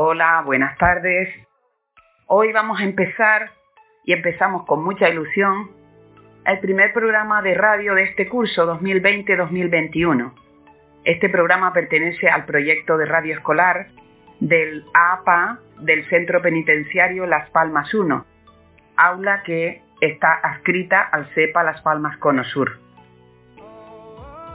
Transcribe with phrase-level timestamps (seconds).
[0.00, 1.28] Hola, buenas tardes.
[2.28, 3.50] Hoy vamos a empezar,
[4.04, 5.72] y empezamos con mucha ilusión,
[6.46, 10.32] el primer programa de radio de este curso 2020-2021.
[11.02, 13.88] Este programa pertenece al proyecto de radio escolar
[14.38, 18.24] del APA del Centro Penitenciario Las Palmas 1,
[18.98, 22.78] aula que está adscrita al CEPA Las Palmas Cono Sur.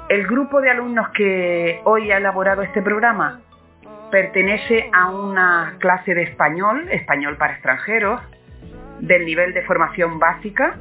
[0.07, 3.41] El grupo de alumnos que hoy ha elaborado este programa
[4.13, 8.21] pertenece a una clase de español, español para extranjeros,
[8.99, 10.77] del nivel de formación básica,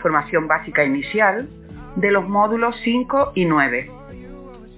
[0.00, 1.50] formación básica inicial,
[1.96, 3.90] de los módulos 5 y 9.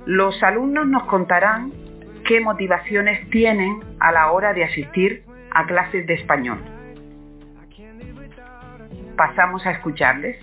[0.07, 1.73] Los alumnos nos contarán
[2.27, 5.23] qué motivaciones tienen a la hora de asistir
[5.53, 6.59] a clases de español.
[9.17, 10.37] Pasamos a escucharles.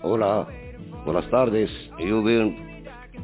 [0.00, 0.48] Hola,
[1.04, 1.70] buenas tardes.
[1.98, 2.56] Yo vengo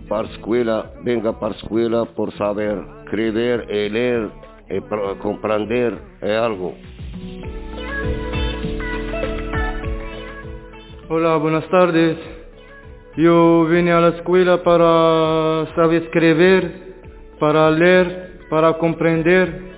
[0.07, 4.31] para escuela, venga para escuela por saber escribir, leer,
[4.69, 4.81] y
[5.19, 6.75] comprender algo.
[11.09, 12.19] Hola, buenas tardes.
[13.17, 16.97] Yo vine a la escuela para saber escribir,
[17.41, 19.74] para leer, para comprender.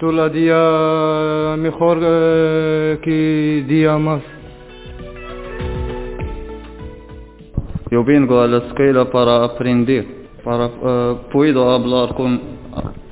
[0.00, 4.22] Todo el día mejor eh, que día más.
[7.90, 10.06] Yo vengo a la escuela para aprender,
[10.42, 12.40] para eh, puedo hablar con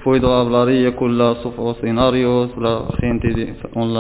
[0.03, 3.93] puedo hablar con los funcionarios, la gente de, con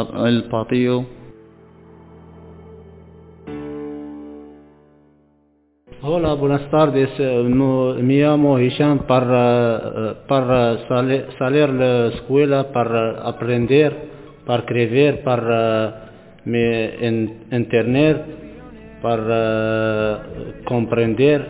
[6.10, 7.10] Hola, buenas tardes.
[7.18, 13.94] Me llamo Hisham para, para salir, salir la escuela, para aprender,
[14.46, 16.10] para escribir, para
[16.46, 18.24] en, internet,
[19.02, 20.22] para
[20.64, 21.46] comprender,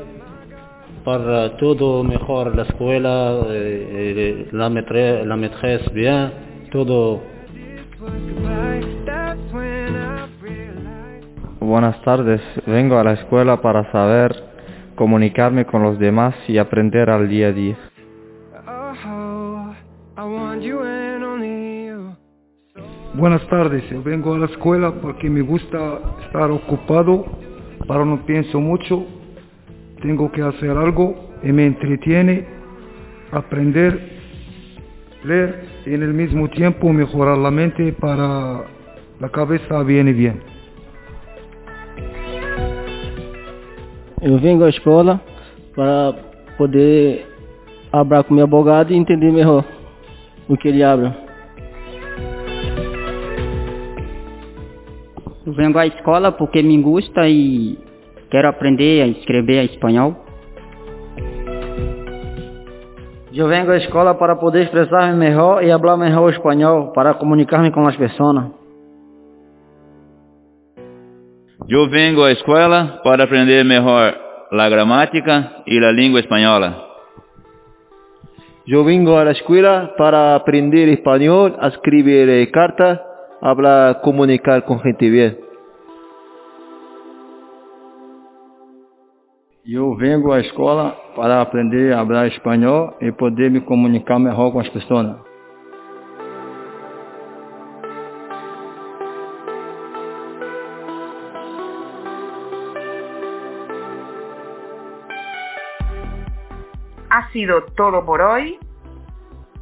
[1.05, 3.39] para todo mejor la escuela,
[4.51, 5.37] la maîtresse, la
[5.95, 6.33] bien,
[6.73, 7.21] todo.
[11.61, 14.48] Buenas tardes, vengo a la escuela para saber
[14.99, 17.77] comunicarme con los demás y aprender al día a día.
[23.15, 27.25] Buenas tardes, vengo a la escuela porque me gusta estar ocupado,
[27.87, 29.07] pero no pienso mucho,
[30.03, 31.15] tengo que hacer algo
[31.45, 32.45] y me entretiene,
[33.31, 34.01] aprender,
[35.23, 38.65] leer y en el mismo tiempo mejorar la mente para
[39.21, 40.58] la cabeza viene bien.
[44.21, 45.21] Eu venho à escola
[45.77, 46.13] para
[46.57, 47.25] poder
[47.93, 49.65] hablar com meu abogado e entender melhor
[50.49, 51.15] o que ele habla.
[55.47, 57.79] Eu venho à escola porque me gusta e
[58.29, 60.17] quero aprender a escrever espanhol.
[63.33, 67.71] Eu venho à escola para poder expressar-me melhor e falar melhor o espanhol, para comunicar-me
[67.71, 68.58] com as pessoas.
[71.67, 74.15] Eu venho à escola para aprender melhor
[74.53, 76.87] a gramática e a língua espanhola.
[78.67, 82.99] Eu venho à escola para aprender espanhol, escrever cartas,
[83.43, 85.37] hablar, comunicar com gente bem.
[89.67, 94.61] Eu venho à escola para aprender a falar espanhol e poder me comunicar melhor com
[94.61, 95.28] as pessoas.
[107.19, 108.59] Ha sido todo por hoy.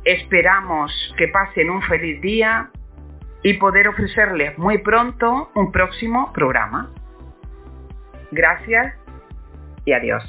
[0.04, 2.70] Esperamos que pasen un feliz día
[3.42, 6.90] y poder ofrecerles muy pronto un próximo programa.
[8.30, 8.94] Gracias
[9.84, 10.22] y adiós.